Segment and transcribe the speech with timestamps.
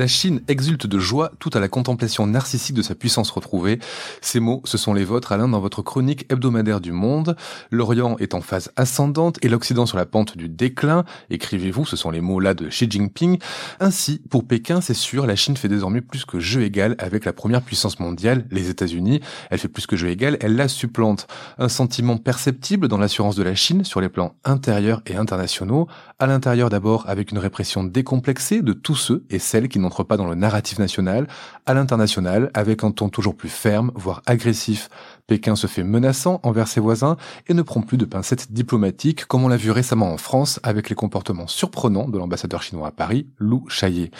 [0.00, 3.80] La Chine exulte de joie tout à la contemplation narcissique de sa puissance retrouvée.
[4.22, 7.36] Ces mots, ce sont les vôtres, Alain, dans votre chronique hebdomadaire du Monde.
[7.70, 11.04] L'Orient est en phase ascendante et l'Occident sur la pente du déclin.
[11.28, 13.40] Écrivez-vous, ce sont les mots là de Xi Jinping.
[13.78, 17.34] Ainsi, pour Pékin, c'est sûr, la Chine fait désormais plus que jeu égal avec la
[17.34, 19.20] première puissance mondiale, les États-Unis.
[19.50, 21.26] Elle fait plus que jeu égal, elle la supplante.
[21.58, 25.88] Un sentiment perceptible dans l'assurance de la Chine sur les plans intérieurs et internationaux.
[26.18, 30.16] À l'intérieur d'abord avec une répression décomplexée de tous ceux et celles qui n'entrent pas
[30.16, 31.26] dans le narratif national.
[31.66, 34.88] À l'international avec un ton toujours plus ferme, voire agressif.
[35.26, 37.16] Pékin se fait menaçant envers ses voisins
[37.48, 40.88] et ne prend plus de pincettes diplomatiques comme on l'a vu récemment en France avec
[40.88, 44.10] les comportements surprenants de l'ambassadeur chinois à Paris, Lou Chaillet.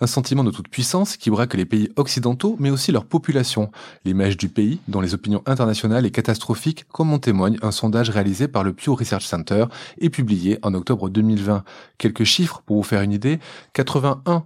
[0.00, 3.70] Un sentiment de toute puissance qui braque les pays occidentaux mais aussi leur population.
[4.04, 8.46] L'image du pays dont les opinions internationales est catastrophique comme en témoigne un sondage réalisé
[8.46, 9.66] par le Pew Research Center
[9.98, 11.64] et publié en octobre 2020.
[11.98, 13.38] Quelques chiffres pour vous faire une idée.
[13.74, 14.44] 81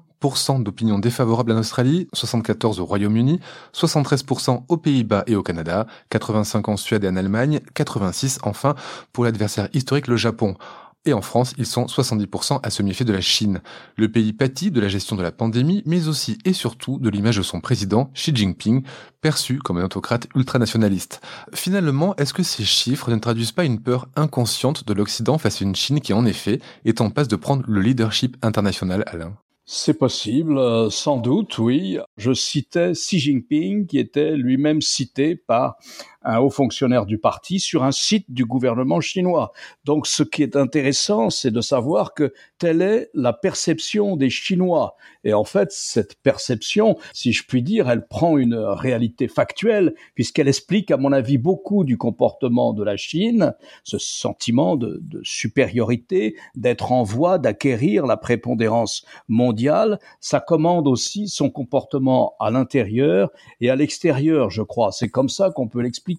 [0.61, 3.41] d'opinions défavorables en Australie, 74% au Royaume-Uni,
[3.75, 8.75] 73% aux Pays-Bas et au Canada, 85% en Suède et en Allemagne, 86% enfin
[9.12, 10.56] pour l'adversaire historique le Japon.
[11.05, 13.61] Et en France, ils sont 70% à se méfier de la Chine.
[13.97, 17.39] Le pays pâtit de la gestion de la pandémie, mais aussi et surtout de l'image
[17.39, 18.84] de son président, Xi Jinping,
[19.20, 21.20] perçu comme un autocrate ultranationaliste.
[21.53, 25.65] Finalement, est-ce que ces chiffres ne traduisent pas une peur inconsciente de l'Occident face à
[25.65, 29.33] une Chine qui, en effet, est en passe de prendre le leadership international, Alain?
[29.75, 31.98] C'est possible, euh, sans doute, oui.
[32.19, 35.77] Je citais Xi Jinping, qui était lui-même cité par
[36.25, 39.53] un haut fonctionnaire du parti sur un site du gouvernement chinois.
[39.84, 44.97] Donc ce qui est intéressant, c'est de savoir que telle est la perception des Chinois.
[45.25, 50.49] Et en fait, cette perception, si je puis dire, elle prend une réalité factuelle, puisqu'elle
[50.49, 53.54] explique, à mon avis, beaucoup du comportement de la Chine,
[53.84, 59.99] ce sentiment de, supériorité, d'être en voie d'acquérir la prépondérance mondiale.
[60.21, 64.93] Ça commande aussi son comportement à l'intérieur et à l'extérieur, je crois.
[64.93, 66.12] C'est comme ça qu'on peut l'expliquer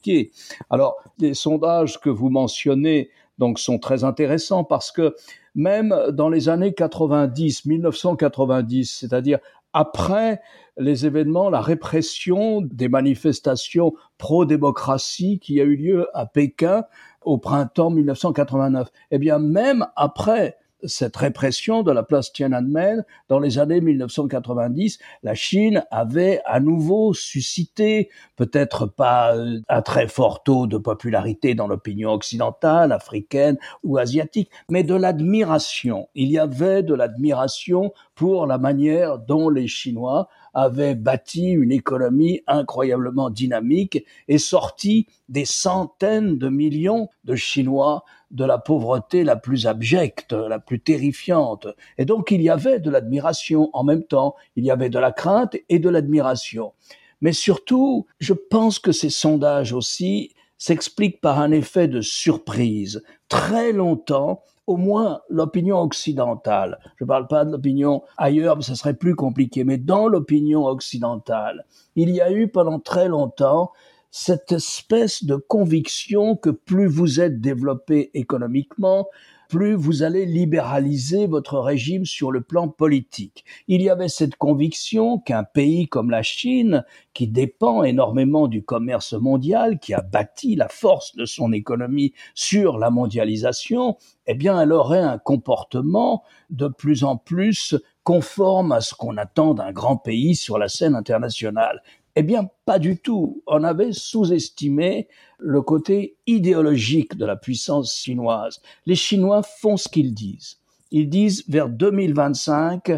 [0.69, 5.15] alors, les sondages que vous mentionnez donc sont très intéressants parce que
[5.55, 9.39] même dans les années 90, 1990, c'est-à-dire
[9.73, 10.41] après
[10.77, 16.85] les événements, la répression des manifestations pro-démocratie qui a eu lieu à Pékin
[17.21, 18.89] au printemps 1989.
[19.11, 25.35] Eh bien, même après cette répression de la place Tiananmen dans les années 1990, la
[25.35, 31.67] Chine avait à nouveau suscité, peut-être pas euh, un très fort taux de popularité dans
[31.67, 36.07] l'opinion occidentale, africaine ou asiatique, mais de l'admiration.
[36.15, 42.41] Il y avait de l'admiration pour la manière dont les Chinois avaient bâti une économie
[42.47, 49.67] incroyablement dynamique et sorti des centaines de millions de Chinois de la pauvreté la plus
[49.67, 51.67] abjecte, la plus terrifiante.
[51.97, 55.11] Et donc il y avait de l'admiration en même temps, il y avait de la
[55.11, 56.73] crainte et de l'admiration.
[57.21, 63.03] Mais surtout, je pense que ces sondages aussi s'expliquent par un effet de surprise.
[63.29, 68.75] Très longtemps, au moins l'opinion occidentale, je ne parle pas de l'opinion ailleurs, mais ce
[68.75, 71.65] serait plus compliqué, mais dans l'opinion occidentale,
[71.95, 73.71] il y a eu pendant très longtemps
[74.11, 79.07] cette espèce de conviction que plus vous êtes développé économiquement,
[79.49, 83.45] plus vous allez libéraliser votre régime sur le plan politique.
[83.67, 86.83] Il y avait cette conviction qu'un pays comme la Chine,
[87.13, 92.77] qui dépend énormément du commerce mondial, qui a bâti la force de son économie sur
[92.77, 98.95] la mondialisation, eh bien, elle aurait un comportement de plus en plus conforme à ce
[98.95, 101.81] qu'on attend d'un grand pays sur la scène internationale.
[102.15, 103.41] Eh bien, pas du tout.
[103.47, 105.07] On avait sous-estimé
[105.39, 108.61] le côté idéologique de la puissance chinoise.
[108.85, 110.57] Les Chinois font ce qu'ils disent.
[110.91, 112.91] Ils disent vers 2025,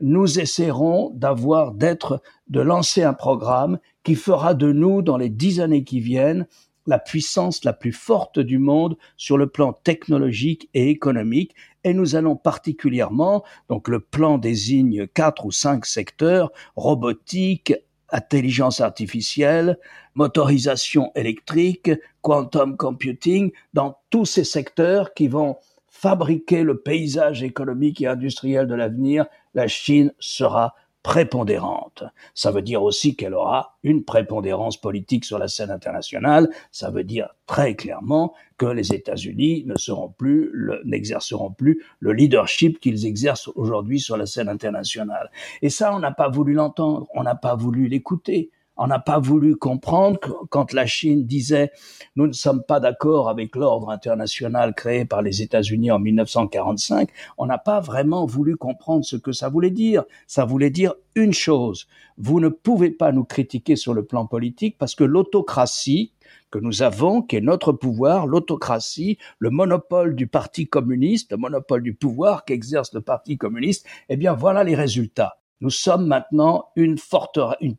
[0.00, 5.60] nous essaierons d'avoir, d'être, de lancer un programme qui fera de nous, dans les dix
[5.60, 6.46] années qui viennent,
[6.88, 11.54] la puissance la plus forte du monde sur le plan technologique et économique.
[11.84, 17.74] Et nous allons particulièrement, donc le plan désigne quatre ou cinq secteurs, robotique,
[18.10, 19.78] intelligence artificielle,
[20.14, 21.90] motorisation électrique,
[22.22, 25.56] quantum computing, dans tous ces secteurs qui vont
[25.88, 30.74] fabriquer le paysage économique et industriel de l'avenir, la Chine sera
[31.06, 32.02] prépondérante.
[32.34, 36.50] Ça veut dire aussi qu'elle aura une prépondérance politique sur la scène internationale.
[36.72, 40.52] Ça veut dire très clairement que les États-Unis ne seront plus,
[40.84, 45.30] n'exerceront plus le leadership qu'ils exercent aujourd'hui sur la scène internationale.
[45.62, 48.50] Et ça, on n'a pas voulu l'entendre, on n'a pas voulu l'écouter.
[48.76, 51.70] On n'a pas voulu comprendre quand la Chine disait
[52.14, 57.08] nous ne sommes pas d'accord avec l'ordre international créé par les États-Unis en 1945,
[57.38, 60.04] on n'a pas vraiment voulu comprendre ce que ça voulait dire.
[60.26, 61.86] Ça voulait dire une chose,
[62.18, 66.12] vous ne pouvez pas nous critiquer sur le plan politique parce que l'autocratie
[66.50, 71.82] que nous avons, qui est notre pouvoir, l'autocratie, le monopole du Parti communiste, le monopole
[71.82, 75.38] du pouvoir qu'exerce le Parti communiste, eh bien voilà les résultats.
[75.62, 76.96] Nous sommes maintenant une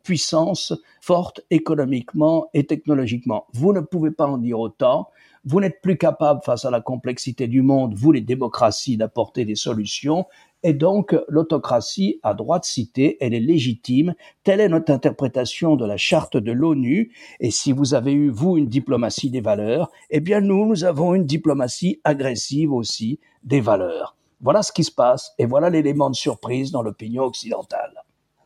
[0.04, 3.46] puissance forte économiquement et technologiquement.
[3.54, 5.10] Vous ne pouvez pas en dire autant.
[5.46, 9.56] Vous n'êtes plus capable, face à la complexité du monde, vous les démocraties, d'apporter des
[9.56, 10.26] solutions.
[10.64, 14.16] Et donc, l'autocratie a droit de citer, elle est légitime.
[14.44, 17.14] Telle est notre interprétation de la charte de l'ONU.
[17.40, 21.14] Et si vous avez eu, vous, une diplomatie des valeurs, eh bien, nous, nous avons
[21.14, 24.17] une diplomatie agressive aussi des valeurs.
[24.42, 28.04] Voilà ce qui se passe et voilà l'élément de surprise dans l'opinion occidentale.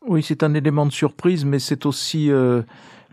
[0.08, 2.64] Oui, c'est un élément de surprise, mais c'est aussi euh,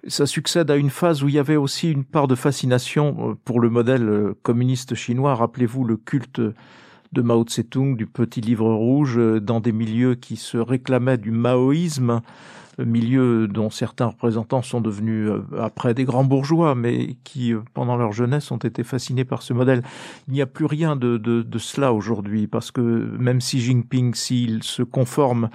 [0.06, 3.34] ça succède à une phase où il y avait aussi une part de fascination euh,
[3.44, 5.34] pour le modèle euh, communiste chinois.
[5.34, 10.56] Rappelez-vous le culte de Mao Tse-tung, du petit livre rouge, dans des milieux qui se
[10.56, 12.20] réclamaient du maoïsme
[12.84, 17.96] milieu dont certains représentants sont devenus euh, après des grands bourgeois, mais qui, euh, pendant
[17.96, 19.82] leur jeunesse, ont été fascinés par ce modèle.
[20.28, 22.80] Il n'y a plus rien de, de, de cela aujourd'hui, parce que
[23.18, 25.50] même Xi Jinping, s'il se conforme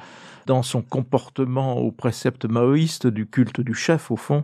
[0.45, 4.43] dans son comportement au précepte maoïste du culte du chef, au fond,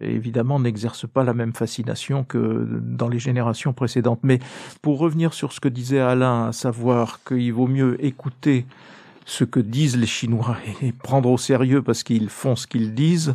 [0.00, 4.20] évidemment n'exerce pas la même fascination que dans les générations précédentes.
[4.22, 4.40] Mais
[4.82, 8.66] pour revenir sur ce que disait Alain, à savoir qu'il vaut mieux écouter
[9.28, 13.34] ce que disent les Chinois et prendre au sérieux parce qu'ils font ce qu'ils disent.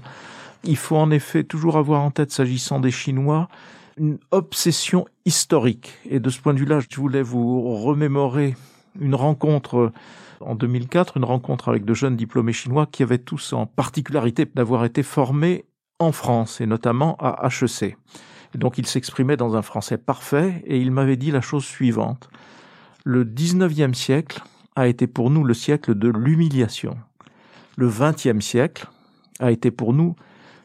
[0.63, 3.47] Il faut en effet toujours avoir en tête, s'agissant des Chinois,
[3.97, 5.93] une obsession historique.
[6.09, 8.55] Et de ce point de vue-là, je voulais vous remémorer
[8.99, 9.91] une rencontre
[10.39, 14.85] en 2004, une rencontre avec de jeunes diplômés chinois qui avaient tous en particularité d'avoir
[14.85, 15.65] été formés
[15.99, 17.95] en France et notamment à HEC.
[18.55, 22.29] donc ils s'exprimaient dans un français parfait et ils m'avaient dit la chose suivante.
[23.05, 24.43] Le 19e siècle
[24.75, 26.97] a été pour nous le siècle de l'humiliation.
[27.75, 28.87] Le XXe siècle
[29.39, 30.15] a été pour nous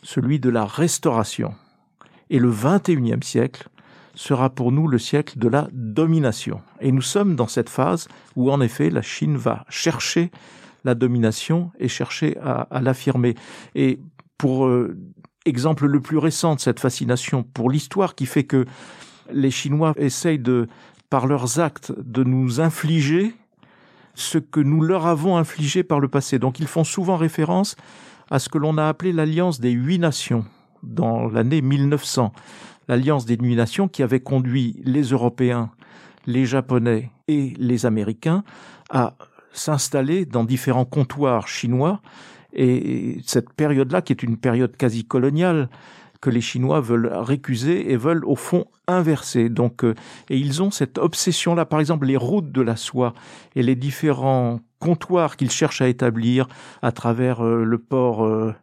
[0.03, 1.55] celui de la restauration.
[2.31, 3.69] Et le XXIe siècle
[4.15, 6.61] sera pour nous le siècle de la domination.
[6.81, 10.31] Et nous sommes dans cette phase où en effet la Chine va chercher
[10.85, 13.35] la domination et chercher à, l'affirmer.
[13.75, 14.01] Et
[14.37, 14.97] pour euh,
[15.45, 18.67] exemple le plus récent de cette fascination pour l'histoire qui fait que
[19.33, 20.69] les Chinois essayent de,
[21.11, 23.35] par leurs actes, de nous infliger
[24.19, 26.39] ce que nous leur avons infligé par le passé.
[26.39, 27.77] Donc ils font souvent référence
[28.31, 30.45] à ce que l'on a appelé l'alliance des huit nations
[30.83, 32.33] dans l'année 1900.
[32.89, 35.71] L'alliance des huit nations qui avait conduit les Européens,
[36.27, 38.43] les Japonais et les Américains
[38.91, 39.15] à
[39.53, 42.01] s'installer dans différents comptoirs chinois.
[42.53, 45.69] Et cette période-là, qui est une période quasi coloniale,
[46.21, 49.49] que les Chinois veulent récuser et veulent au fond inverser.
[49.49, 49.95] Donc, euh,
[50.31, 51.65] et ils ont cette obsession-là.
[51.65, 53.15] Par exemple, les routes de la soie
[53.55, 56.49] et les différents comptoirs qu'ils cherchent à établir
[56.83, 58.55] à travers euh, le port euh,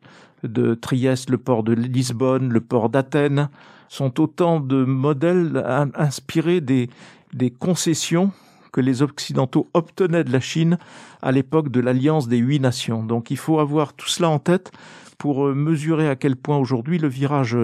[0.44, 3.50] de Trieste, le port de Lisbonne, le port d'Athènes,
[3.88, 5.64] sont autant de modèles
[5.96, 6.90] inspirés des,
[7.34, 8.32] des concessions
[8.72, 10.78] que les Occidentaux obtenaient de la Chine
[11.22, 13.04] à l'époque de l'alliance des huit nations.
[13.04, 14.72] Donc il faut avoir tout cela en tête
[15.18, 17.58] pour euh, mesurer à quel point aujourd'hui le virage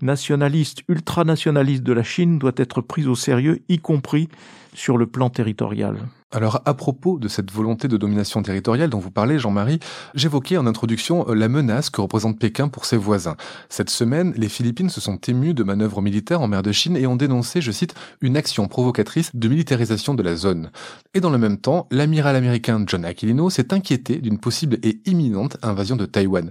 [0.00, 4.28] nationaliste, ultranationaliste de la Chine doit être pris au sérieux, y compris
[4.74, 5.96] sur le plan territorial.
[6.34, 9.80] Alors, à propos de cette volonté de domination territoriale dont vous parlez, Jean-Marie,
[10.14, 13.36] j'évoquais en introduction euh, la menace que représente Pékin pour ses voisins.
[13.68, 17.06] Cette semaine, les Philippines se sont émues de manœuvres militaires en mer de Chine et
[17.06, 20.70] ont dénoncé, je cite, une action provocatrice de militarisation de la zone.
[21.12, 25.58] Et dans le même temps, l'amiral américain John Aquilino s'est inquiété d'une possible et imminente
[25.60, 26.50] invasion de Taïwan.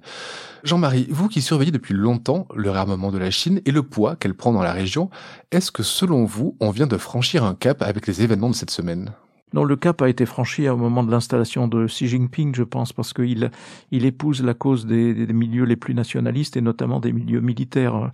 [0.63, 4.35] Jean-Marie, vous qui surveillez depuis longtemps le réarmement de la Chine et le poids qu'elle
[4.35, 5.09] prend dans la région,
[5.51, 8.69] est-ce que selon vous, on vient de franchir un cap avec les événements de cette
[8.69, 9.11] semaine?
[9.53, 12.93] Non, le cap a été franchi au moment de l'installation de Xi Jinping, je pense,
[12.93, 13.51] parce qu'il
[13.91, 17.95] il épouse la cause des, des, milieux les plus nationalistes et notamment des milieux militaires
[17.95, 18.07] euh,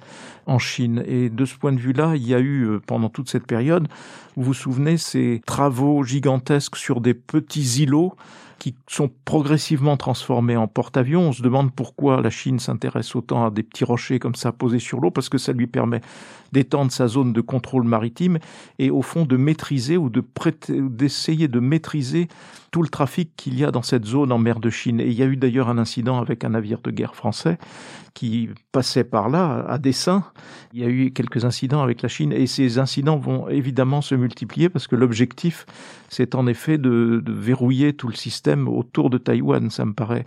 [0.48, 1.04] en Chine.
[1.06, 3.88] Et de ce point de vue-là, il y a eu euh, pendant toute cette période,
[4.36, 8.16] vous vous souvenez, ces travaux gigantesques sur des petits îlots
[8.74, 11.30] qui sont progressivement transformés en porte-avions.
[11.30, 14.80] On se demande pourquoi la Chine s'intéresse autant à des petits rochers comme ça posés
[14.80, 16.02] sur l'eau, parce que ça lui permet
[16.52, 18.40] d'étendre sa zone de contrôle maritime
[18.80, 20.24] et au fond de maîtriser ou de
[20.70, 22.28] d'essayer de maîtriser
[22.72, 25.00] tout le trafic qu'il y a dans cette zone en mer de Chine.
[25.00, 27.58] Et il y a eu d'ailleurs un incident avec un navire de guerre français
[28.18, 30.24] qui passait par là à dessein.
[30.74, 34.16] Il y a eu quelques incidents avec la Chine et ces incidents vont évidemment se
[34.16, 35.68] multiplier parce que l'objectif,
[36.10, 39.70] c'est en effet de, de, verrouiller tout le système autour de Taïwan.
[39.70, 40.26] Ça me paraît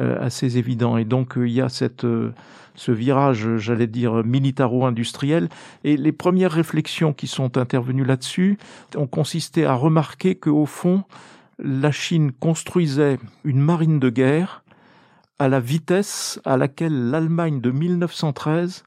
[0.00, 0.98] euh, assez évident.
[0.98, 2.34] Et donc euh, il y a cette euh,
[2.74, 5.48] ce virage, j'allais dire, militaro-industriel.
[5.82, 8.58] Et les premières réflexions qui sont intervenues là-dessus
[8.96, 11.04] ont consisté à remarquer qu'au fond,
[11.58, 14.62] la Chine construisait une marine de guerre
[15.40, 18.84] à la vitesse à laquelle l'Allemagne de 1913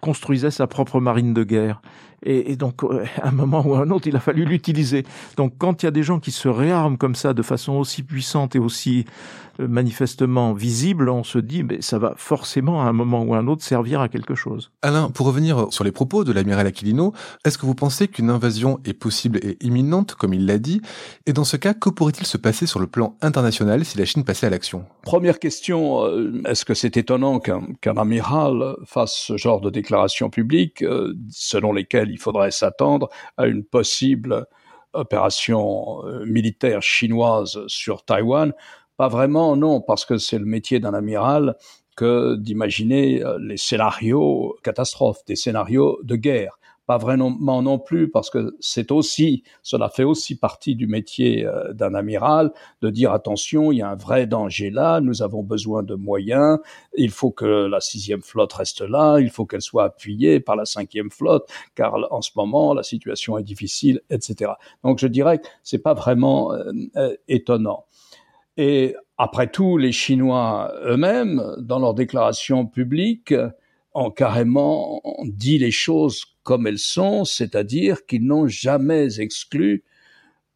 [0.00, 1.82] construisait sa propre marine de guerre.
[2.22, 2.82] Et, donc,
[3.22, 5.04] à un moment ou à un autre, il a fallu l'utiliser.
[5.36, 8.02] Donc, quand il y a des gens qui se réarment comme ça de façon aussi
[8.02, 9.10] puissante et aussi euh,
[9.58, 13.46] manifestement visible, on se dit, mais ça va forcément à un moment ou à un
[13.46, 14.70] autre servir à quelque chose.
[14.82, 17.12] Alain, pour revenir sur les propos de l'amiral Aquilino,
[17.44, 20.80] est-ce que vous pensez qu'une invasion est possible et imminente, comme il l'a dit?
[21.26, 24.24] Et dans ce cas, que pourrait-il se passer sur le plan international si la Chine
[24.24, 24.84] passait à l'action?
[25.02, 30.30] Première question, euh, est-ce que c'est étonnant qu'un qu amiral fasse ce genre de déclaration
[30.30, 34.46] publique, euh, selon lesquelles il faudrait s'attendre à une possible
[34.92, 38.52] opération militaire chinoise sur Taïwan?
[38.96, 41.56] Pas vraiment, non, parce que c'est le métier d'un amiral
[41.96, 46.58] que d'imaginer euh, les scénarios catastrophes, des scénarios de guerre.
[46.86, 51.72] Pas vraiment non plus, parce que c'est aussi, cela fait aussi partie du métier euh,
[51.72, 55.82] d'un amiral de dire attention, il y a un vrai danger là, nous avons besoin
[55.82, 56.58] de moyens,
[56.96, 60.64] il faut que la sixième flotte reste là, il faut qu'elle soit appuyée par la
[60.64, 64.52] cinquième flotte, car en ce moment la situation est difficile, etc.
[64.84, 67.84] Donc je dirais que c'est pas vraiment euh, étonnant.
[68.56, 73.34] Et après tout, les Chinois eux-mêmes, dans leurs déclarations publiques,
[73.94, 79.84] ont carrément dit les choses comme elles sont, c'est-à-dire qu'ils n'ont jamais exclu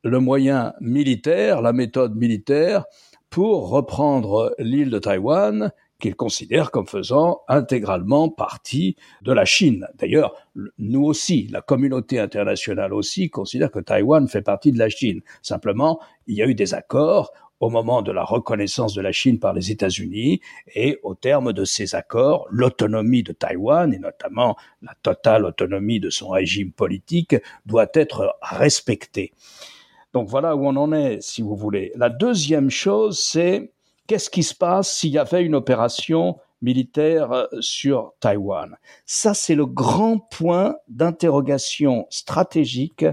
[0.02, 2.84] le moyen militaire, la méthode militaire,
[3.28, 9.86] pour reprendre l'île de Taïwan, qu'ils considèrent comme faisant intégralement partie de la Chine.
[9.98, 10.34] D'ailleurs,
[10.78, 15.20] nous aussi, la communauté internationale aussi, considère que Taïwan fait partie de la Chine.
[15.42, 19.38] Simplement, il y a eu des accords au moment de la reconnaissance de la Chine
[19.38, 20.40] par les États-Unis
[20.74, 26.10] et au terme de ces accords, l'autonomie de Taïwan et notamment la totale autonomie de
[26.10, 27.36] son régime politique
[27.66, 29.32] doit être respectée.
[30.12, 31.92] Donc voilà où on en est, si vous voulez.
[31.94, 33.72] La deuxième chose, c'est
[34.06, 38.76] qu'est-ce qui se passe s'il y avait une opération militaire euh, sur Taïwan?
[39.06, 43.06] Ça, c'est le grand point d'interrogation stratégique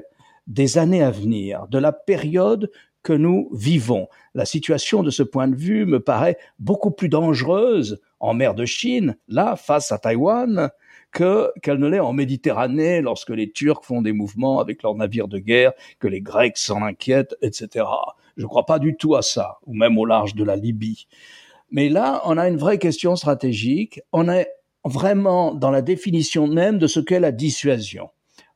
[0.48, 2.72] des années à venir, de la période
[3.08, 4.10] que nous vivons.
[4.34, 8.66] La situation de ce point de vue me paraît beaucoup plus dangereuse en mer de
[8.66, 10.72] Chine, là, face à Taïwan,
[11.14, 15.30] que qu'elle ne l'est en Méditerranée lorsque les Turcs font des mouvements avec leurs navires
[15.30, 17.86] de guerre, que les Grecs s'en inquiètent, etc.
[18.36, 21.08] Je ne crois pas du tout à ça, ou même au large de la Libye.
[21.72, 24.02] Mais là, on a une vraie question stratégique.
[24.12, 24.50] On est
[24.84, 28.10] vraiment dans la définition même de ce qu'est la dissuasion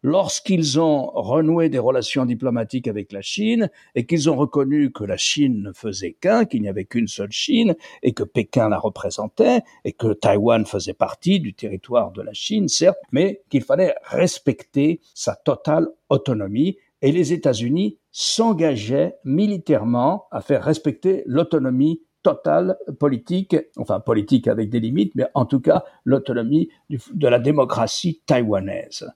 [0.03, 5.17] lorsqu'ils ont renoué des relations diplomatiques avec la Chine et qu'ils ont reconnu que la
[5.17, 9.61] Chine ne faisait qu'un, qu'il n'y avait qu'une seule Chine et que Pékin la représentait
[9.85, 15.01] et que Taïwan faisait partie du territoire de la Chine, certes, mais qu'il fallait respecter
[15.13, 23.99] sa totale autonomie et les États-Unis s'engageaient militairement à faire respecter l'autonomie totale politique, enfin
[23.99, 29.11] politique avec des limites, mais en tout cas l'autonomie de la démocratie taïwanaise.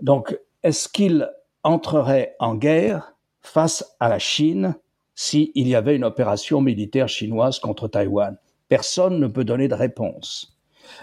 [0.00, 1.30] Donc, est-ce qu'il
[1.62, 4.74] entrerait en guerre face à la Chine
[5.14, 8.36] s'il y avait une opération militaire chinoise contre Taïwan?
[8.68, 10.58] Personne ne peut donner de réponse.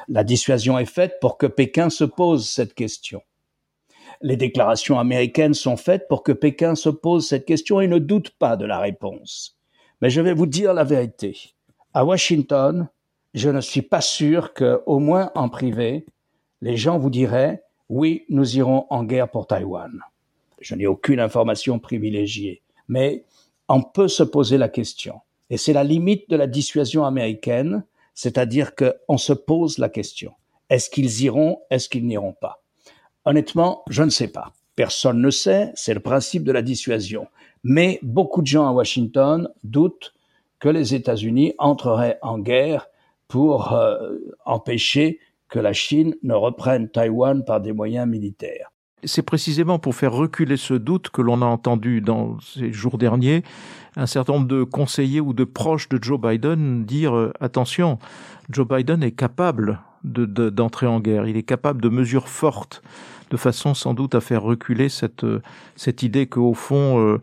[0.07, 3.21] La dissuasion est faite pour que Pékin se pose cette question.
[4.21, 8.31] Les déclarations américaines sont faites pour que Pékin se pose cette question et ne doute
[8.31, 9.57] pas de la réponse.
[10.01, 11.53] Mais je vais vous dire la vérité.
[11.93, 12.89] À Washington,
[13.33, 16.05] je ne suis pas sûr que, au moins en privé,
[16.61, 19.99] les gens vous diraient oui, nous irons en guerre pour Taïwan.
[20.61, 23.25] Je n'ai aucune information privilégiée, mais
[23.67, 25.21] on peut se poser la question.
[25.49, 30.33] Et c'est la limite de la dissuasion américaine, c'est-à-dire qu'on se pose la question.
[30.69, 32.61] Est-ce qu'ils iront Est-ce qu'ils n'iront pas?
[33.25, 34.53] Honnêtement, je ne sais pas.
[34.75, 37.27] Personne ne sait, c'est le principe de la dissuasion.
[37.63, 40.13] Mais beaucoup de gens à Washington doutent
[40.59, 42.87] que les États-Unis entreraient en guerre
[43.27, 45.19] pour euh, empêcher
[45.49, 48.71] que la Chine ne reprenne Taïwan par des moyens militaires.
[49.03, 53.43] C'est précisément pour faire reculer ce doute que l'on a entendu dans ces jours derniers
[53.95, 57.97] un certain nombre de conseillers ou de proches de Joe Biden dire euh, attention,
[58.49, 62.81] Joe Biden est capable d'entrer de, en guerre, il est capable de mesures fortes
[63.29, 65.41] de façon sans doute à faire reculer cette, euh,
[65.75, 67.21] cette idée qu'au fond, euh,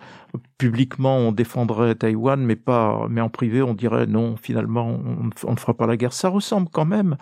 [0.58, 5.00] publiquement, on défendrait Taïwan, mais pas, mais en privé, on dirait non, finalement,
[5.44, 6.12] on, ne fera pas la guerre.
[6.12, 7.16] Ça ressemble quand même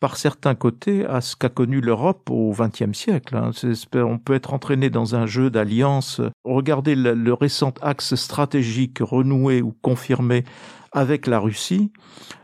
[0.00, 3.36] par certains côtés à ce qu'a connu l'Europe au XXe siècle.
[3.36, 3.50] Hein.
[3.94, 6.20] On peut être entraîné dans un jeu d'alliance.
[6.44, 10.44] Regardez le, le, récent axe stratégique renoué ou confirmé
[10.92, 11.92] avec la Russie,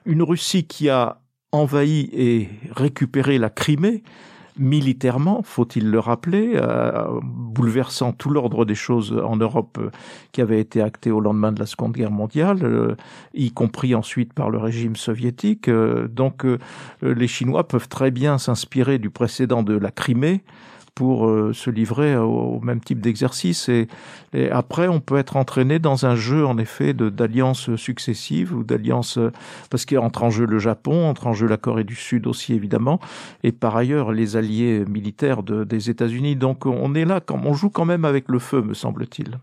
[0.05, 1.21] une Russie qui a
[1.53, 4.03] envahi et récupéré la Crimée,
[4.59, 9.91] militairement, faut-il le rappeler, euh, bouleversant tout l'ordre des choses en Europe euh,
[10.33, 12.95] qui avait été acté au lendemain de la Seconde Guerre mondiale, euh,
[13.35, 15.69] y compris ensuite par le régime soviétique.
[15.69, 16.45] donc
[17.03, 20.43] les Chinois peuvent très bien s'inspirer du précédent de la Crimée
[20.95, 23.69] pour euh, se livrer au, même type d'exercice.
[23.69, 23.89] Et,
[24.51, 29.19] après, on peut être entraîné dans un jeu, en effet, d'alliances successives ou d'alliances,
[29.71, 33.01] parce qu'entre en jeu le Japon, entre en jeu la Corée du Sud aussi, évidemment,
[33.43, 36.37] et par ailleurs les alliés militaires de, des États-Unis.
[36.37, 39.39] Donc on est là, on joue quand même avec le feu, me semble-t-il.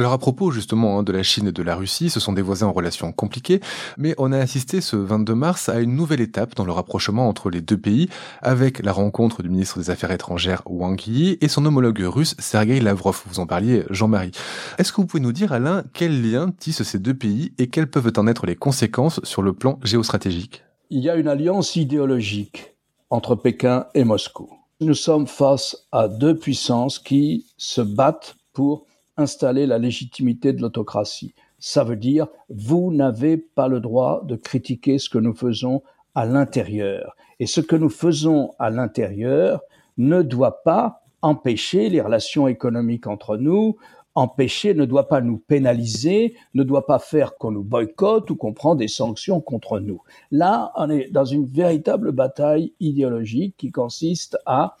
[0.00, 2.40] Alors à propos justement hein, de la Chine et de la Russie, ce sont des
[2.40, 3.60] voisins en relations compliquées,
[3.98, 7.50] mais on a assisté ce 22 mars à une nouvelle étape dans le rapprochement entre
[7.50, 8.08] les deux pays,
[8.40, 12.80] avec la rencontre du ministre des Affaires étrangères Wang Yi et son homologue russe Sergei
[12.80, 13.24] Lavrov.
[13.26, 14.30] Vous en parliez, Jean-Marie.
[14.78, 17.90] Est-ce que vous pouvez nous dire, Alain, quels liens tissent ces deux pays et quelles
[17.90, 20.64] peuvent en être les conséquences sur le plan géostratégique?
[20.88, 22.74] Il y a une alliance idéologique
[23.10, 24.48] entre Pékin et Moscou.
[24.80, 28.86] Nous sommes face à deux puissances qui se battent pour
[29.20, 31.34] installer la légitimité de l'autocratie.
[31.58, 35.82] Ça veut dire, vous n'avez pas le droit de critiquer ce que nous faisons
[36.14, 37.16] à l'intérieur.
[37.38, 39.60] Et ce que nous faisons à l'intérieur
[39.98, 43.76] ne doit pas empêcher les relations économiques entre nous,
[44.14, 48.52] empêcher, ne doit pas nous pénaliser, ne doit pas faire qu'on nous boycotte ou qu'on
[48.52, 50.02] prend des sanctions contre nous.
[50.30, 54.76] Là, on est dans une véritable bataille idéologique qui consiste à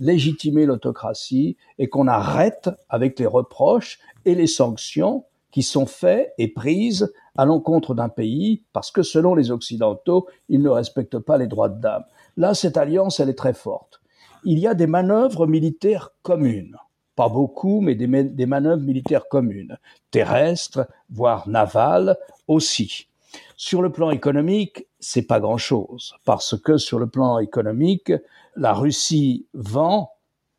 [0.00, 6.48] légitimer l'autocratie et qu'on arrête avec les reproches et les sanctions qui sont faits et
[6.48, 11.46] prises à l'encontre d'un pays parce que selon les Occidentaux, ils ne respectent pas les
[11.46, 12.04] droits de dame.
[12.36, 14.00] Là, cette alliance, elle est très forte.
[14.44, 16.76] Il y a des manœuvres militaires communes.
[17.14, 19.76] Pas beaucoup, mais des, des manœuvres militaires communes.
[20.10, 22.16] Terrestres, voire navales
[22.48, 23.09] aussi.
[23.56, 26.14] Sur le plan économique, c'est pas grand chose.
[26.24, 28.12] Parce que sur le plan économique,
[28.56, 30.12] la Russie vend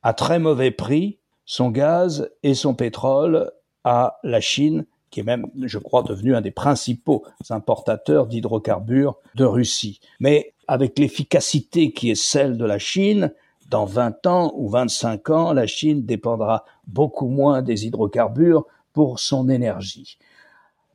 [0.04, 3.52] à très mauvais prix son gaz et son pétrole
[3.84, 9.44] à la Chine, qui est même, je crois, devenu un des principaux importateurs d'hydrocarbures de
[9.44, 10.00] Russie.
[10.22, 13.34] Mais avec l'efficacité qui est celle de la Chine,
[13.70, 19.50] dans 20 ans ou 25 ans, la Chine dépendra beaucoup moins des hydrocarbures pour son
[19.50, 20.18] énergie.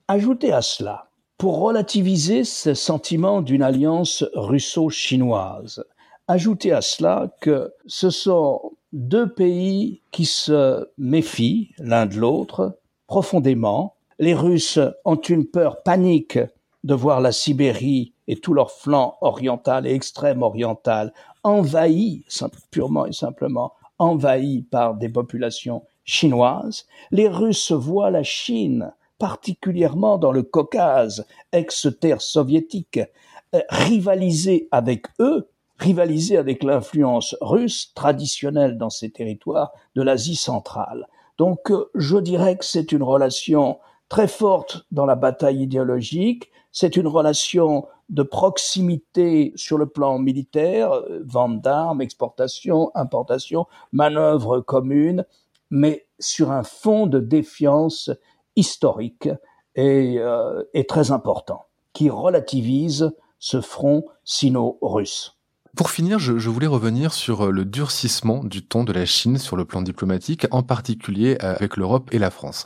[0.09, 1.06] Ajoutez à cela,
[1.39, 5.85] pour relativiser ce sentiment d'une alliance russo-chinoise,
[6.29, 13.95] Ajoutez à cela que ce sont deux pays qui se méfient l'un de l'autre profondément.
[14.19, 16.41] Les Russes ont une peur panique
[16.83, 21.13] de voir la Sibérie et tout leur flanc oriental et extrême oriental
[21.45, 22.25] envahi,
[22.73, 26.87] purement et simplement envahi par des populations chinoises.
[27.13, 33.01] Les Russes voient la Chine, particulièrement dans le Caucase, ex-terre soviétique,
[33.55, 35.49] euh, rivaliser avec eux
[35.79, 41.07] rivaliser avec l'influence russe traditionnelle dans ces territoires de l'Asie centrale.
[41.39, 46.97] Donc euh, je dirais que c'est une relation très forte dans la bataille idéologique, c'est
[46.97, 55.25] une relation de proximité sur le plan militaire, euh, vente d'armes, exportation, importation, manœuvres communes,
[55.71, 58.11] mais sur un fond de défiance
[58.57, 59.29] historique
[59.75, 65.36] et, euh, très important, qui relativise ce front sino-russe.
[65.77, 69.37] Pour finir, je, je, voulais revenir sur euh, le durcissement du ton de la Chine
[69.37, 72.65] sur le plan diplomatique, en particulier euh, avec l'Europe et la France.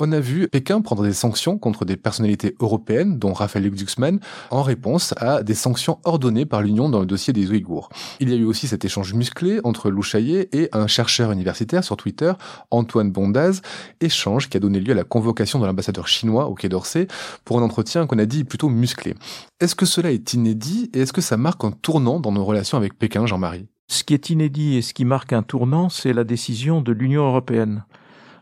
[0.00, 4.18] On a vu Pékin prendre des sanctions contre des personnalités européennes, dont Raphaël Glucksmann,
[4.50, 7.90] en réponse à des sanctions ordonnées par l'Union dans le dossier des Ouïghours.
[8.18, 11.84] Il y a eu aussi cet échange musclé entre Lou Chaillet et un chercheur universitaire
[11.84, 12.32] sur Twitter,
[12.72, 13.62] Antoine Bondaz,
[14.00, 17.06] échange qui a donné lieu à la convocation de l'ambassadeur chinois au Quai d'Orsay
[17.44, 19.14] pour un entretien qu'on a dit plutôt musclé.
[19.60, 22.78] Est-ce que cela est inédit et est-ce que ça marque un tournant dans nos relations
[22.78, 26.24] avec Pékin, Jean-Marie Ce qui est inédit et ce qui marque un tournant, c'est la
[26.24, 27.84] décision de l'Union européenne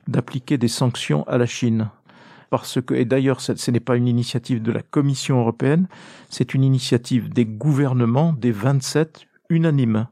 [0.07, 1.91] d'appliquer des sanctions à la Chine.
[2.51, 5.89] Parce que, et d'ailleurs, ce n'est pas une initiative de la Commission européenne,
[6.31, 10.07] c'est une initiative des gouvernements des 27 unanimes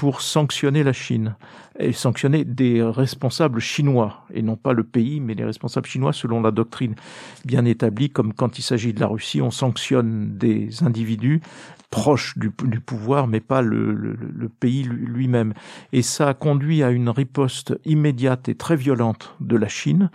[0.00, 1.36] pour sanctionner la Chine.
[1.78, 6.40] et sanctionner des responsables chinois, et non pas le pays, mais les responsables chinois selon
[6.40, 6.94] la doctrine
[7.44, 11.42] bien établie, comme quand il s'agit de la Russie, on sanctionne des individus
[11.90, 14.16] proches du, pouvoir, mais pas le,
[14.58, 15.52] pays lui-même.
[15.92, 20.08] Et ça a conduit à une riposte immédiate et très violente de la Chine,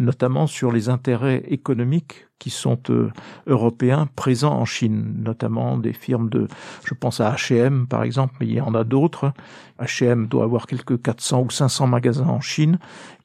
[0.00, 3.10] notamment sur les intérêts économiques qui sont euh,
[3.46, 6.48] européens présents en Chine, notamment des firmes de,
[6.84, 9.32] je pense à H&M par exemple, mais il y en a d'autres.
[9.78, 12.78] H&M doit avoir quelques 400 ou 500 magasins en Chine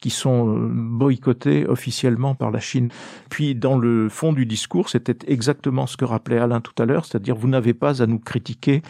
[0.06, 2.90] qui sont euh, boycottés officiellement par la Chine.
[3.32, 7.06] Puis dans le fond du discours, c'était exactement ce que rappelait Alain tout à l'heure,
[7.06, 8.84] c'est-à-dire vous n'avez pas à nous critiquer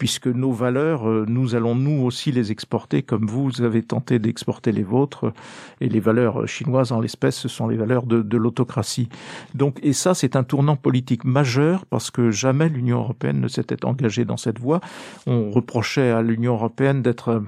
[0.00, 4.72] puisque nos valeurs, euh, nous allons nous aussi les exporter comme vous avez tenté d'exporter
[4.72, 5.32] les vôtres.
[5.80, 9.08] Et les valeurs chinoises en l'espèce, ce sont les valeurs de, de l'autocratie.
[9.54, 13.84] Donc, et ça, c'est un tournant politique majeur parce que jamais l'Union européenne ne s'était
[13.84, 14.80] engagée dans cette voie.
[15.28, 17.42] On reprochait à l'Union européenne d'être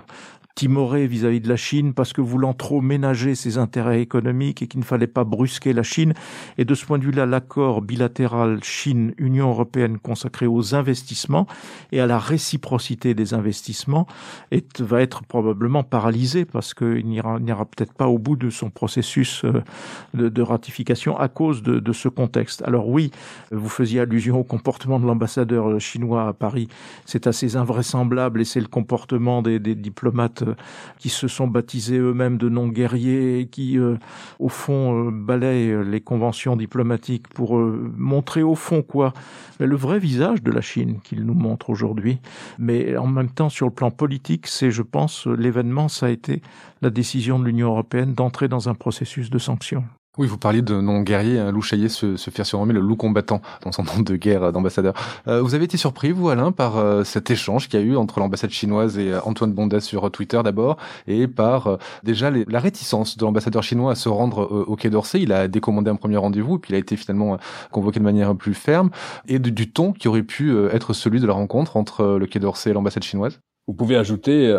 [0.58, 4.80] timoré vis-à-vis de la Chine parce que voulant trop ménager ses intérêts économiques et qu'il
[4.80, 6.14] ne fallait pas brusquer la Chine.
[6.58, 11.46] Et de ce point de vue-là, l'accord bilatéral Chine-Union européenne consacré aux investissements
[11.92, 14.08] et à la réciprocité des investissements
[14.50, 19.44] est, va être probablement paralysé parce qu'il n'ira, peut-être pas au bout de son processus
[19.44, 19.62] euh,
[20.14, 22.62] de, ratification à cause de, ce contexte.
[22.62, 23.12] Alors oui,
[23.52, 26.66] vous faisiez allusion au comportement de l'ambassadeur chinois à Paris.
[27.04, 30.47] C'est assez invraisemblable et c'est le comportement des diplomates
[30.98, 33.96] qui se sont baptisés eux-mêmes de non-guerriers, qui, euh,
[34.38, 39.12] au fond, euh, balayent les conventions diplomatiques pour euh, montrer, au fond, quoi
[39.58, 42.18] Le vrai visage de la Chine qu'ils nous montrent aujourd'hui.
[42.58, 46.42] Mais en même temps, sur le plan politique, c'est, je pense, l'événement, ça a été
[46.82, 49.84] la décision de l'Union européenne d'entrer dans un processus de sanctions.
[50.18, 53.40] Oui, vous parliez de non-guerrier, hein, Lou Chaillet se, se faire surnommer le loup combattant
[53.62, 54.92] dans son nom de guerre euh, d'ambassadeur.
[55.28, 57.96] Euh, vous avez été surpris, vous, Alain, par euh, cet échange qu'il y a eu
[57.96, 60.76] entre l'ambassade chinoise et Antoine Bondet sur Twitter d'abord,
[61.06, 65.20] et par déjà la réticence de l'ambassadeur chinois à se rendre au Quai d'Orsay.
[65.22, 67.38] Il a décommandé un premier rendez-vous, puis il a été finalement
[67.70, 68.90] convoqué de manière plus ferme,
[69.28, 72.70] et du ton qui aurait pu être celui de la rencontre entre le Quai d'Orsay
[72.70, 73.38] et l'ambassade chinoise.
[73.68, 74.52] Vous pouvez ajouter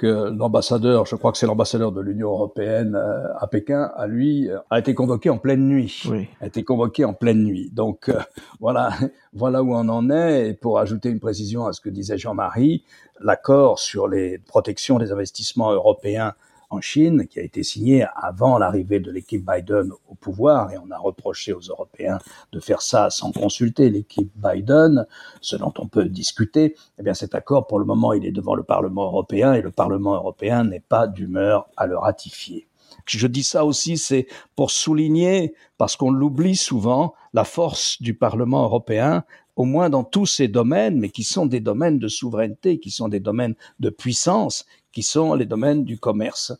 [0.00, 4.48] que l'ambassadeur, je crois que c'est l'ambassadeur de l'Union européenne euh, à Pékin, à lui,
[4.48, 6.04] euh, a été convoqué en pleine nuit.
[6.08, 6.26] Oui.
[6.40, 7.68] A été convoqué en pleine nuit.
[7.70, 8.18] Donc euh,
[8.60, 8.94] voilà,
[9.34, 10.48] voilà où on en est.
[10.48, 12.82] Et pour ajouter une précision à ce que disait Jean-Marie,
[13.20, 16.32] l'accord sur les protections des investissements européens
[16.70, 20.90] en Chine, qui a été signé avant l'arrivée de l'équipe Biden au pouvoir, et on
[20.90, 22.18] a reproché aux Européens
[22.52, 25.06] de faire ça sans consulter l'équipe Biden,
[25.40, 28.54] ce dont on peut discuter, eh bien cet accord, pour le moment, il est devant
[28.54, 32.68] le Parlement européen, et le Parlement européen n'est pas d'humeur à le ratifier.
[33.06, 38.64] Je dis ça aussi, c'est pour souligner, parce qu'on l'oublie souvent, la force du Parlement
[38.64, 39.24] européen,
[39.56, 43.08] au moins dans tous ces domaines, mais qui sont des domaines de souveraineté, qui sont
[43.08, 46.52] des domaines de puissance, qui sont les domaines du commerce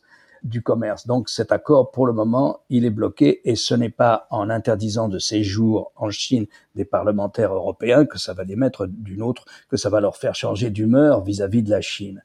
[0.43, 1.05] du commerce.
[1.05, 5.07] Donc cet accord, pour le moment, il est bloqué et ce n'est pas en interdisant
[5.07, 9.77] de séjour en Chine des parlementaires européens que ça va les mettre d'une autre, que
[9.77, 12.23] ça va leur faire changer d'humeur vis-à-vis de la Chine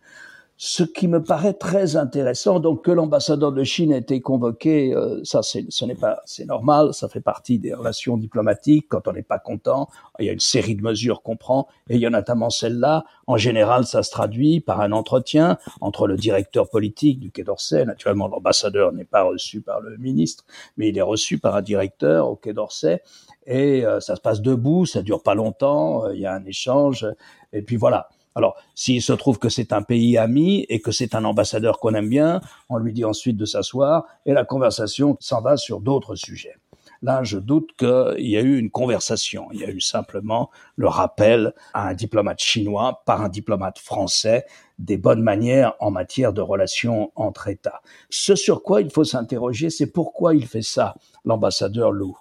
[0.58, 2.60] ce qui me paraît très intéressant.
[2.60, 6.94] Donc que l'ambassadeur de Chine ait été convoqué, euh, ça ce n'est pas, c'est normal,
[6.94, 8.86] ça fait partie des relations diplomatiques.
[8.88, 9.88] Quand on n'est pas content,
[10.18, 13.04] il y a une série de mesures qu'on prend, et il y a notamment celle-là.
[13.26, 17.84] En général, ça se traduit par un entretien entre le directeur politique du Quai d'Orsay.
[17.84, 20.44] Naturellement, l'ambassadeur n'est pas reçu par le ministre,
[20.76, 23.02] mais il est reçu par un directeur au Quai d'Orsay.
[23.46, 26.44] Et euh, ça se passe debout, ça dure pas longtemps, euh, il y a un
[26.44, 27.06] échange,
[27.52, 28.08] et puis voilà.
[28.36, 31.94] Alors, s'il se trouve que c'est un pays ami et que c'est un ambassadeur qu'on
[31.94, 36.16] aime bien, on lui dit ensuite de s'asseoir et la conversation s'en va sur d'autres
[36.16, 36.54] sujets.
[37.02, 39.48] Là, je doute qu'il y a eu une conversation.
[39.52, 44.44] Il y a eu simplement le rappel à un diplomate chinois par un diplomate français
[44.78, 47.80] des bonnes manières en matière de relations entre États.
[48.10, 50.94] Ce sur quoi il faut s'interroger, c'est pourquoi il fait ça,
[51.24, 52.16] l'ambassadeur Lou.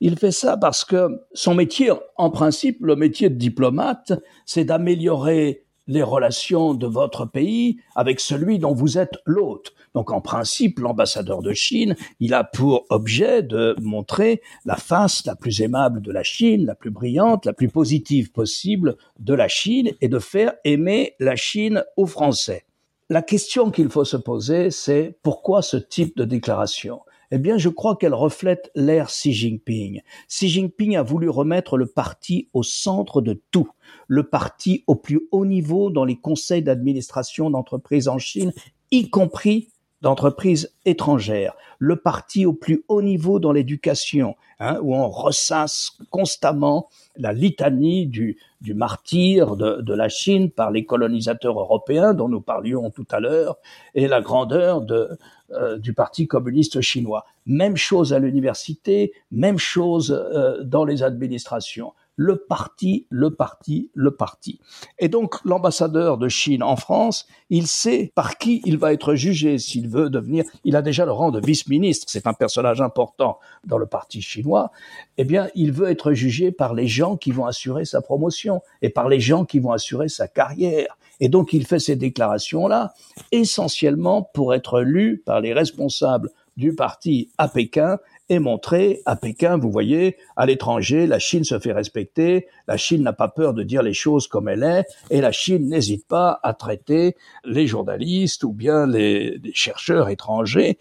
[0.00, 4.12] Il fait ça parce que son métier, en principe, le métier de diplomate,
[4.46, 9.72] c'est d'améliorer les relations de votre pays avec celui dont vous êtes l'hôte.
[9.94, 15.36] Donc en principe, l'ambassadeur de Chine, il a pour objet de montrer la face la
[15.36, 19.90] plus aimable de la Chine, la plus brillante, la plus positive possible de la Chine
[20.00, 22.64] et de faire aimer la Chine aux Français.
[23.10, 27.00] La question qu'il faut se poser, c'est pourquoi ce type de déclaration?
[27.34, 30.02] Eh bien, je crois qu'elle reflète l'ère Xi Jinping.
[30.28, 33.70] Xi Jinping a voulu remettre le parti au centre de tout,
[34.06, 38.52] le parti au plus haut niveau dans les conseils d'administration d'entreprises en Chine,
[38.90, 39.70] y compris
[40.02, 46.88] d'entreprises étrangères, le parti au plus haut niveau dans l'éducation, hein, où on ressasse constamment
[47.16, 52.40] la litanie du, du martyr de, de, la Chine par les colonisateurs européens dont nous
[52.40, 53.56] parlions tout à l'heure,
[53.94, 55.08] et la grandeur de,
[55.52, 57.24] euh, du Parti communiste chinois.
[57.46, 64.10] Même chose à l'université, même chose euh, dans les administrations le parti, le parti, le
[64.12, 64.60] parti.
[64.98, 69.58] Et donc l'ambassadeur de Chine en France, il sait par qui il va être jugé
[69.58, 73.78] s'il veut devenir, il a déjà le rang de vice-ministre, c'est un personnage important dans
[73.78, 74.72] le parti chinois,
[75.16, 78.90] eh bien il veut être jugé par les gens qui vont assurer sa promotion et
[78.90, 80.98] par les gens qui vont assurer sa carrière.
[81.20, 82.94] Et donc il fait ces déclarations-là
[83.30, 89.58] essentiellement pour être lu par les responsables du parti à Pékin et montrer à Pékin,
[89.58, 93.62] vous voyez, à l'étranger, la Chine se fait respecter, la Chine n'a pas peur de
[93.62, 98.44] dire les choses comme elle est, et la Chine n'hésite pas à traiter les journalistes
[98.44, 100.78] ou bien les, chercheurs étrangers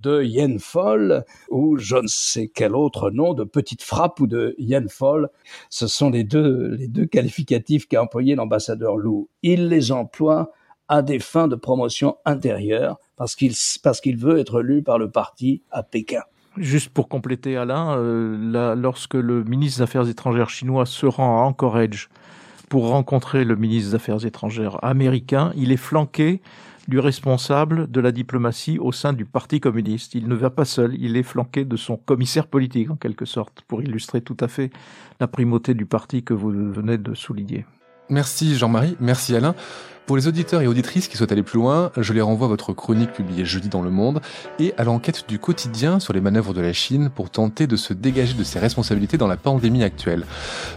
[0.00, 4.54] de yen folle ou je ne sais quel autre nom de petite frappe ou de
[4.58, 5.28] yen folle.
[5.70, 9.28] Ce sont les deux, les deux qualificatifs qu'a employé l'ambassadeur Lou.
[9.42, 10.52] Il les emploie
[10.88, 15.10] à des fins de promotion intérieure parce qu'il parce qu'il veut être lu par le
[15.10, 16.22] parti à Pékin.
[16.56, 21.42] Juste pour compléter, Alain, euh, lorsque le ministre des Affaires étrangères chinois se rend à
[21.42, 22.08] Anchorage
[22.68, 26.40] pour rencontrer le ministre des Affaires étrangères américain, il est flanqué
[26.88, 30.14] du responsable de la diplomatie au sein du Parti communiste.
[30.14, 33.62] Il ne va pas seul, il est flanqué de son commissaire politique, en quelque sorte,
[33.68, 34.70] pour illustrer tout à fait
[35.20, 37.66] la primauté du parti que vous venez de souligner.
[38.08, 39.54] Merci Jean-Marie, merci Alain.
[40.08, 42.72] Pour les auditeurs et auditrices qui souhaitent aller plus loin, je les renvoie à votre
[42.72, 44.22] chronique publiée jeudi dans Le Monde
[44.58, 47.92] et à l'enquête du quotidien sur les manœuvres de la Chine pour tenter de se
[47.92, 50.24] dégager de ses responsabilités dans la pandémie actuelle.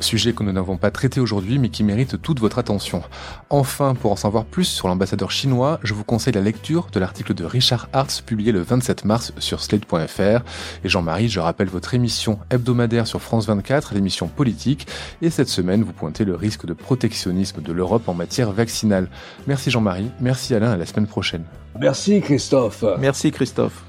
[0.01, 3.03] Sujet que nous n'avons pas traité aujourd'hui mais qui mérite toute votre attention.
[3.49, 7.33] Enfin, pour en savoir plus sur l'ambassadeur chinois, je vous conseille la lecture de l'article
[7.33, 10.43] de Richard Hartz publié le 27 mars sur slate.fr.
[10.83, 14.87] Et Jean-Marie, je rappelle votre émission hebdomadaire sur France 24, l'émission politique,
[15.21, 19.07] et cette semaine vous pointez le risque de protectionnisme de l'Europe en matière vaccinale.
[19.47, 21.43] Merci Jean-Marie, merci Alain, à la semaine prochaine.
[21.79, 22.83] Merci Christophe.
[22.99, 23.83] Merci Christophe.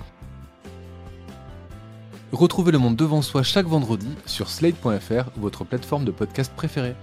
[2.33, 6.95] Retrouvez le monde devant soi chaque vendredi sur slate.fr, votre plateforme de podcast préférée.